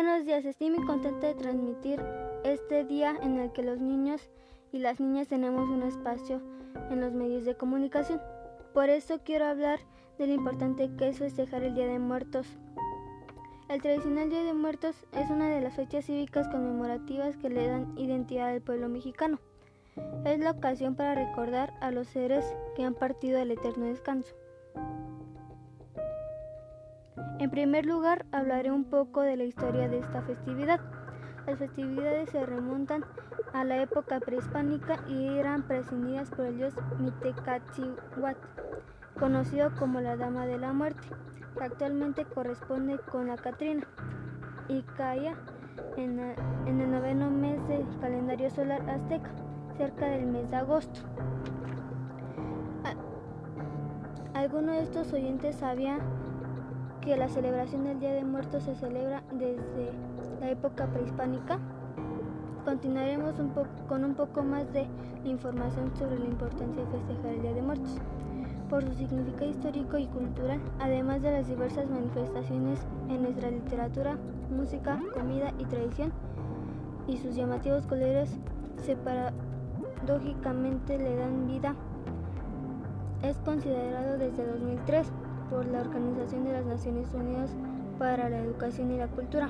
[0.00, 2.00] Buenos días, estoy muy contenta de transmitir
[2.44, 4.30] este día en el que los niños
[4.70, 6.40] y las niñas tenemos un espacio
[6.88, 8.20] en los medios de comunicación.
[8.72, 9.80] Por eso quiero hablar
[10.16, 12.46] de lo importante que es festejar el Día de Muertos.
[13.68, 17.98] El tradicional Día de Muertos es una de las fechas cívicas conmemorativas que le dan
[17.98, 19.40] identidad al pueblo mexicano.
[20.24, 22.44] Es la ocasión para recordar a los seres
[22.76, 24.36] que han partido al eterno descanso.
[27.38, 30.80] En primer lugar, hablaré un poco de la historia de esta festividad.
[31.46, 33.04] Las festividades se remontan
[33.52, 38.38] a la época prehispánica y eran presididas por el dios Mitecatzihuatl,
[39.18, 41.08] conocido como la Dama de la Muerte,
[41.56, 43.86] que actualmente corresponde con la Catrina
[44.68, 45.34] y caía
[45.96, 46.18] en,
[46.66, 49.30] el noveno mes del calendario solar azteca,
[49.76, 51.00] cerca del mes de agosto.
[54.34, 55.98] ¿Alguno de estos oyentes sabía
[57.08, 59.92] que la celebración del Día de Muertos se celebra desde
[60.42, 61.58] la época prehispánica.
[62.66, 63.50] Continuaremos un
[63.88, 64.86] con un poco más de
[65.24, 67.96] información sobre la importancia de festejar el Día de Muertos,
[68.68, 72.78] por su significado histórico y cultural, además de las diversas manifestaciones
[73.08, 74.18] en nuestra literatura,
[74.54, 76.12] música, comida y tradición,
[77.06, 78.38] y sus llamativos colores
[78.84, 81.74] separadójicamente le dan vida.
[83.22, 85.10] Es considerado desde 2003
[85.50, 87.50] por la Organización de las Naciones Unidas
[87.98, 89.48] para la Educación y la Cultura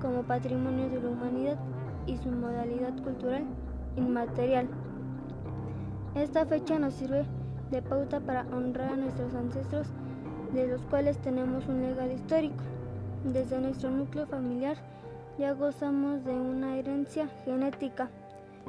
[0.00, 1.58] como Patrimonio de la Humanidad
[2.06, 3.44] y su modalidad cultural
[3.96, 4.68] inmaterial.
[6.14, 7.24] Esta fecha nos sirve
[7.70, 9.88] de pauta para honrar a nuestros ancestros,
[10.54, 12.62] de los cuales tenemos un legado histórico.
[13.24, 14.76] Desde nuestro núcleo familiar
[15.38, 18.08] ya gozamos de una herencia genética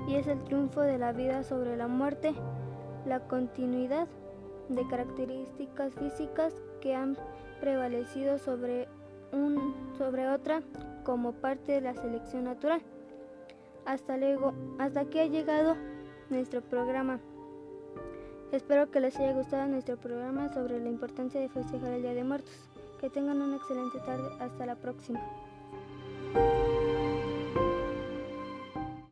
[0.08, 2.34] y es el triunfo de la vida sobre la muerte,
[3.06, 4.08] la continuidad
[4.70, 7.18] de características físicas que han
[7.60, 8.88] prevalecido sobre,
[9.32, 10.62] un, sobre otra
[11.04, 12.82] como parte de la selección natural.
[13.86, 15.76] Hasta luego, hasta aquí ha llegado
[16.30, 17.20] nuestro programa.
[18.52, 22.24] Espero que les haya gustado nuestro programa sobre la importancia de festejar el Día de
[22.24, 22.70] Muertos.
[23.00, 24.30] Que tengan una excelente tarde.
[24.40, 25.22] Hasta la próxima.